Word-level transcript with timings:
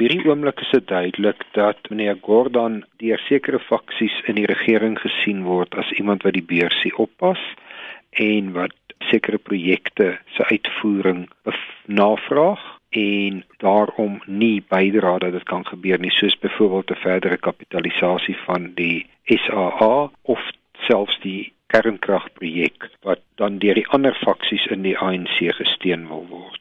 hierdie 0.00 0.24
oomblik 0.24 0.60
is 0.64 0.70
dit 0.72 0.86
duidelik 0.88 1.42
dat 1.52 1.88
meneer 1.92 2.16
Gordon 2.24 2.78
deur 3.02 3.20
sekere 3.26 3.58
faksies 3.60 4.14
in 4.32 4.38
die 4.38 4.46
regering 4.48 4.96
gesien 4.98 5.42
word 5.44 5.76
as 5.82 5.90
iemand 6.00 6.24
wat 6.24 6.36
die 6.38 6.46
beursie 6.52 6.92
oppas 7.04 7.40
en 8.24 8.52
wat 8.56 8.76
sekere 9.10 9.38
projekte 9.38 10.14
se 10.36 10.46
uitvoering 10.48 11.26
navraag 12.00 12.62
en 12.96 13.42
daarom 13.64 14.16
nie 14.26 14.62
bydra 14.72 15.18
dat 15.18 15.36
dit 15.36 15.46
kan 15.52 15.66
gebeur 15.68 16.00
nie 16.00 16.14
soos 16.16 16.38
byvoorbeeld 16.46 16.90
'n 16.90 17.02
verdere 17.04 17.36
kapitalisasie 17.36 18.36
van 18.46 18.72
die 18.74 19.06
SAA 19.24 20.10
of 20.22 20.40
selfs 20.88 21.20
die 21.20 21.52
kernkragprojek 21.66 22.88
wat 23.02 23.20
dan 23.34 23.58
deur 23.58 23.74
die 23.74 23.88
ander 23.88 24.16
faksies 24.24 24.66
in 24.66 24.82
die 24.82 24.98
ANC 24.98 25.38
gesteun 25.60 26.08
wil 26.08 26.26
word. 26.28 26.59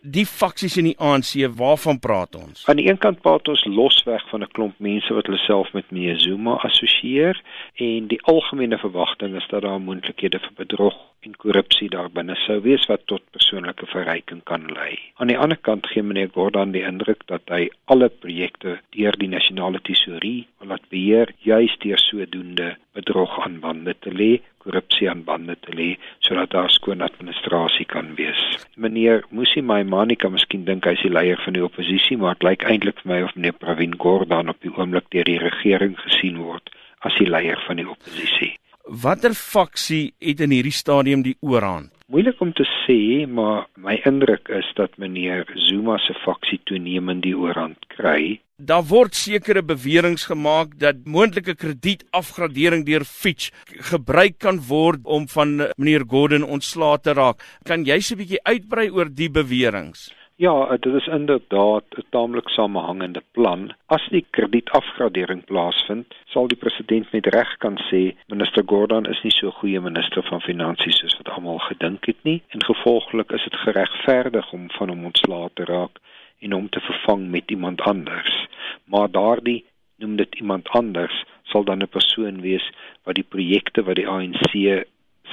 Die 0.00 0.26
faksies 0.26 0.76
in 0.76 0.84
die 0.90 0.98
ANC, 0.98 1.32
waarvan 1.56 1.98
praat 1.98 2.36
ons? 2.36 2.64
Aan 2.66 2.80
die 2.80 2.88
een 2.88 2.98
kant 2.98 3.20
praat 3.24 3.48
ons 3.48 3.64
losweg 3.64 4.28
van 4.30 4.42
'n 4.42 4.52
klomp 4.52 4.78
mense 4.78 5.14
wat 5.14 5.26
hulle 5.26 5.42
self 5.44 5.72
met 5.72 5.90
meneer 5.90 6.18
Zuma 6.18 6.56
assosieer 6.68 7.40
en 7.74 8.06
die 8.06 8.22
algemene 8.22 8.78
verwagting 8.78 9.36
is 9.36 9.46
dat 9.50 9.62
daar 9.62 9.80
moontlikhede 9.80 10.38
vir 10.38 10.54
bedrog 10.56 10.96
en 11.20 11.36
korrupsie 11.36 11.88
daar 11.90 12.10
binne 12.10 12.36
sou 12.46 12.60
wees 12.60 12.86
wat 12.90 13.06
tot 13.10 13.22
persoonlike 13.30 13.86
verryking 13.86 14.42
kan 14.44 14.66
lei. 14.78 14.98
Aan 15.16 15.32
die 15.32 15.38
ander 15.38 15.58
kant 15.68 15.86
gee 15.86 16.02
meneer 16.02 16.30
Gordhan 16.34 16.74
die 16.76 16.84
indruk 16.86 17.26
dat 17.26 17.42
hy 17.48 17.68
alle 17.84 18.08
projekte 18.08 18.78
deur 18.96 19.18
die 19.18 19.30
nasionale 19.32 19.80
tesourie 19.88 20.46
laat 20.60 20.86
beheer 20.92 21.32
juis 21.46 21.74
deur 21.82 21.98
sodoende 21.98 22.76
bedrog 22.98 23.38
aan 23.44 23.60
bande 23.60 23.94
te 24.00 24.12
lê 24.12 24.32
korrupsie 24.66 25.08
aan 25.10 25.24
bande 25.24 25.56
te 25.64 25.74
lê 25.78 25.88
sodat 26.26 26.52
daar 26.54 26.70
skoon 26.74 27.04
administrasie 27.06 27.86
kan 27.86 28.12
wees. 28.18 28.42
Meneer 28.76 29.24
Musi 29.30 29.62
Maimani 29.62 30.18
kan 30.20 30.34
miskien 30.34 30.66
dink 30.68 30.84
hy 30.84 30.96
is 30.98 31.06
die 31.06 31.14
leier 31.14 31.40
van 31.44 31.56
die 31.56 31.64
oppositie, 31.64 32.18
maar 32.20 32.36
dit 32.36 32.48
lyk 32.50 32.68
eintlik 32.68 33.00
vir 33.02 33.12
my 33.14 33.22
of 33.26 33.34
meneer 33.38 33.56
Pravin 33.62 33.96
Gordhan 34.02 34.52
op 34.52 34.60
die 34.64 34.74
oomblik 34.74 35.10
deur 35.14 35.28
die 35.28 35.40
regering 35.42 35.96
gesien 36.04 36.40
word 36.42 36.72
as 37.06 37.16
die 37.20 37.30
leier 37.30 37.60
van 37.66 37.80
die 37.80 37.88
oppositie. 37.88 38.54
Watter 38.86 39.34
faksie 39.34 40.14
het 40.22 40.40
in 40.44 40.54
hierdie 40.54 40.74
stadium 40.74 41.24
die 41.26 41.36
oorhand? 41.42 41.95
Moeilik 42.06 42.38
om 42.38 42.52
te 42.54 42.62
sê, 42.86 43.26
maar 43.26 43.64
my 43.82 43.96
indruk 44.06 44.46
is 44.54 44.66
dat 44.78 44.92
meneer 45.02 45.40
Zuma 45.66 45.96
se 45.98 46.14
faksie 46.22 46.60
toenemend 46.70 47.24
die 47.24 47.32
oorhand 47.34 47.88
kry. 47.96 48.36
Daar 48.62 48.84
word 48.86 49.18
sekere 49.18 49.64
beweringe 49.66 50.22
gemaak 50.30 50.76
dat 50.78 51.00
moontlike 51.02 51.56
kredietafgradering 51.58 52.86
deur 52.86 53.02
Fitch 53.02 53.50
gebruik 53.90 54.38
kan 54.38 54.62
word 54.68 55.02
om 55.02 55.26
van 55.34 55.56
meneer 55.74 56.06
Gordon 56.06 56.46
ontslae 56.46 57.02
te 57.02 57.16
raak. 57.18 57.42
Kan 57.66 57.82
jy 57.90 57.98
se 57.98 58.14
'n 58.14 58.22
bietjie 58.22 58.44
uitbrei 58.54 58.86
oor 58.90 59.10
die 59.10 59.28
beweringe? 59.28 60.06
Ja, 60.38 60.76
dit 60.80 60.94
is 60.94 61.06
inderdaad 61.06 61.84
'n 61.96 62.04
taamlik 62.10 62.48
samehangende 62.48 63.22
plan. 63.30 63.74
As 63.86 64.08
die 64.08 64.26
kredietafgradering 64.30 65.44
plaasvind, 65.44 66.14
sal 66.24 66.46
die 66.46 66.56
president 66.56 67.12
met 67.12 67.26
reg 67.26 67.56
kan 67.56 67.78
sê 67.90 68.14
minister 68.26 68.62
Gordon 68.66 69.06
is 69.06 69.22
nie 69.22 69.32
so 69.32 69.50
goeie 69.50 69.80
minister 69.80 70.22
van 70.22 70.40
finansies 70.40 70.98
soos 70.98 71.16
wat 71.16 71.28
almal 71.28 71.58
gedink 71.58 72.06
het 72.06 72.22
nie 72.22 72.42
en 72.48 72.64
gevolglik 72.64 73.30
is 73.30 73.44
dit 73.44 73.56
geregverdig 73.56 74.52
om 74.52 74.70
van 74.70 74.88
hom 74.88 75.04
ontslae 75.04 75.50
te 75.54 75.64
raak 75.64 75.98
en 76.38 76.52
hom 76.52 76.68
te 76.68 76.80
vervang 76.80 77.28
met 77.30 77.50
iemand 77.50 77.80
anders. 77.80 78.46
Maar 78.84 79.10
daardie 79.10 79.64
noem 79.96 80.16
dit 80.16 80.34
iemand 80.34 80.68
anders 80.68 81.24
sal 81.42 81.64
dan 81.64 81.82
'n 81.82 81.88
persoon 81.88 82.40
wees 82.40 82.70
wat 83.04 83.14
die 83.14 83.28
projekte 83.28 83.82
wat 83.82 83.96
die 83.96 84.08
ANC 84.08 84.52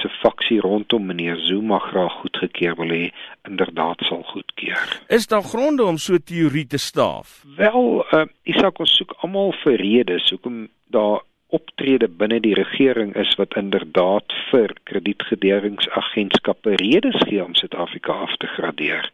se 0.00 0.08
faksie 0.08 0.60
rondom 0.60 1.06
meneer 1.06 1.36
Zuma 1.36 1.78
graag 1.78 2.12
goedgekeur 2.12 2.74
wil 2.76 2.88
hê 2.88 3.04
inderdaad 3.48 4.00
sal 4.08 4.22
goedkeur. 4.54 5.02
Is 5.08 5.26
daar 5.26 5.42
gronde 5.42 5.84
om 5.84 5.96
so 5.96 6.18
teorie 6.18 6.66
te 6.66 6.78
staaf? 6.78 7.44
Wel, 7.56 8.06
uh, 8.12 8.24
Isak 8.42 8.78
ons 8.78 8.96
soek 8.96 9.14
almal 9.22 9.52
vir 9.62 9.76
redes 9.76 10.30
hoekom 10.30 10.68
daar 10.86 11.22
optrede 11.48 12.08
binne 12.08 12.40
die 12.40 12.54
regering 12.54 13.14
is 13.16 13.34
wat 13.36 13.54
inderdaad 13.56 14.32
vir 14.50 14.74
kredietgederingsagentskappe 14.84 16.74
redes 16.76 17.16
gee 17.28 17.44
om 17.44 17.54
Suid-Afrika 17.54 18.12
af 18.12 18.36
te 18.36 18.46
gradeer. 18.46 19.10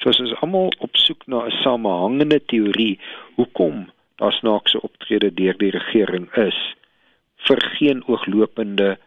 So 0.00 0.08
ons 0.08 0.34
almal 0.40 0.72
op 0.78 0.96
soek 0.96 1.26
na 1.26 1.46
'n 1.46 1.50
samehangende 1.62 2.40
teorie 2.46 2.98
hoekom 3.36 3.90
daar 4.16 4.32
snaakse 4.32 4.80
optrede 4.80 5.34
deur 5.34 5.56
die 5.58 5.70
regering 5.70 6.32
is 6.36 6.74
vir 7.46 7.60
geen 7.76 8.02
ooglopende 8.06 8.98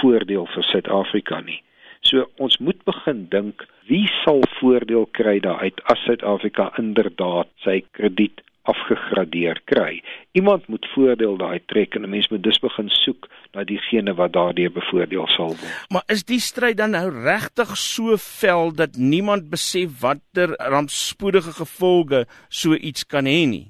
voordeel 0.00 0.46
vir 0.46 0.62
Suid-Afrika 0.62 1.40
nie. 1.40 1.62
So 2.04 2.26
ons 2.36 2.56
moet 2.60 2.80
begin 2.84 3.26
dink 3.32 3.64
wie 3.88 4.04
sal 4.22 4.42
voordeel 4.58 5.06
kry 5.16 5.38
daaruit 5.44 5.78
as 5.92 6.02
Suid-Afrika 6.04 6.70
inderdaad 6.80 7.48
sy 7.64 7.80
krediet 7.96 8.42
afgegradeer 8.68 9.60
kry. 9.68 10.02
Iemand 10.32 10.66
moet 10.72 10.84
voordeel 10.94 11.36
daai 11.40 11.60
trek 11.72 11.96
en 11.96 12.04
'n 12.04 12.10
mens 12.10 12.28
moet 12.28 12.42
dus 12.42 12.60
begin 12.60 12.88
soek 12.88 13.28
na 13.54 13.64
diegene 13.64 14.14
wat 14.14 14.32
daardeur 14.32 14.72
bevoordeel 14.72 15.26
sal 15.36 15.52
word. 15.56 15.86
Maar 15.88 16.04
is 16.06 16.24
die 16.24 16.40
stryd 16.40 16.76
dan 16.76 16.90
nou 16.90 17.08
regtig 17.08 17.76
so 17.76 18.16
vel 18.16 18.72
dat 18.72 18.96
niemand 18.96 19.50
besef 19.50 20.00
watter 20.00 20.56
rampspoedige 20.58 21.52
gevolge 21.52 22.26
so 22.48 22.74
iets 22.74 23.06
kan 23.06 23.24
hê 23.24 23.44
nie? 23.46 23.68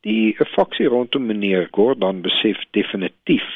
Die 0.00 0.36
faksie 0.54 0.86
rondom 0.86 1.26
meneer 1.26 1.68
Gordon 1.70 2.22
besef 2.22 2.58
definitief 2.70 3.46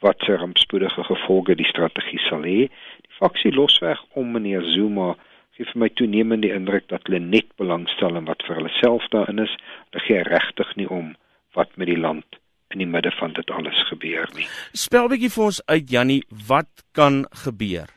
wat 0.00 0.22
se 0.26 0.36
rampspoedige 0.36 1.04
gevolge 1.04 1.56
die 1.56 1.68
strategie 1.68 2.20
sal 2.28 2.44
hê. 2.46 2.68
Die 3.06 3.16
faksie 3.18 3.52
losweg 3.52 4.00
om 4.18 4.32
meneer 4.32 4.64
Zuma 4.74 5.14
gee 5.56 5.68
vir 5.68 5.80
my 5.82 5.88
toenemend 6.00 6.44
die 6.46 6.52
indruk 6.56 6.88
dat 6.88 7.04
hulle 7.08 7.20
net 7.20 7.48
belangstel 7.60 8.16
in 8.16 8.28
wat 8.30 8.44
vir 8.46 8.60
hulle 8.60 8.72
self 8.80 9.06
daarin 9.14 9.44
is. 9.44 9.56
Hulle 9.90 10.04
gee 10.06 10.22
regtig 10.28 10.76
nie 10.80 10.88
om 10.88 11.14
wat 11.58 11.76
met 11.76 11.90
die 11.90 12.00
land 12.00 12.40
in 12.70 12.78
die 12.78 12.88
midde 12.88 13.10
van 13.18 13.32
dit 13.34 13.50
alles 13.50 13.78
gebeur 13.88 14.28
nie. 14.36 14.46
Spel 14.72 15.08
bietjie 15.10 15.32
vir 15.34 15.46
ons 15.48 15.62
uit 15.66 15.90
Jannie, 15.90 16.22
wat 16.48 16.70
kan 16.94 17.24
gebeur? 17.44 17.90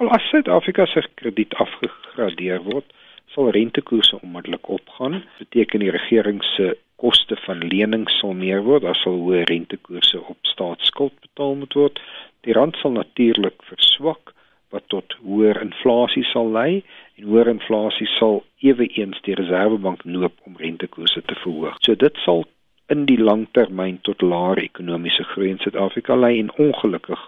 Wel 0.00 0.10
as 0.16 0.24
Suid-Afrika 0.32 0.86
se 0.90 1.04
krediet 1.20 1.54
afgegradeer 1.62 2.62
word, 2.66 2.86
sal 3.34 3.50
rentekoerse 3.54 4.18
onmiddellik 4.24 4.68
opgaan. 4.68 5.20
Beteken 5.38 5.84
die 5.84 5.92
regering 5.94 6.42
se 6.56 6.72
koste 7.00 7.36
van 7.46 7.62
lenings 7.72 8.18
sal 8.20 8.34
meer 8.36 8.62
word, 8.66 8.84
daar 8.84 8.98
sal 9.00 9.16
hoë 9.24 9.46
rentekoerse 9.50 10.20
op 10.20 10.38
staatsskuld 10.52 11.16
betaal 11.24 11.56
moet 11.62 11.76
word. 11.78 12.00
Die 12.46 12.56
rand 12.56 12.76
sal 12.80 12.94
natuurlik 12.96 13.64
verswak 13.68 14.34
wat 14.70 14.86
tot 14.94 15.16
hoër 15.24 15.60
inflasie 15.64 16.24
sal 16.30 16.52
lei 16.54 16.82
en 17.18 17.26
hoër 17.32 17.50
inflasie 17.56 18.08
sal 18.18 18.40
eweens 18.70 19.18
die 19.26 19.36
Reserwebank 19.40 20.04
noop 20.04 20.36
om 20.46 20.56
rentekoerse 20.60 21.22
te 21.26 21.36
verhoog. 21.42 21.76
So 21.84 21.98
dit 21.98 22.22
sal 22.24 22.46
in 22.94 23.04
die 23.10 23.18
langtermyn 23.18 24.00
tot 24.06 24.22
laer 24.22 24.62
ekonomiese 24.62 25.26
groei 25.32 25.50
in 25.54 25.60
Suid-Afrika 25.62 26.16
lei 26.18 26.38
en 26.38 26.54
ongelukkig 26.66 27.26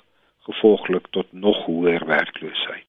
gevolglik 0.49 1.07
tot 1.11 1.29
nog 1.33 1.65
hoër 1.67 2.07
werkloosheid. 2.07 2.81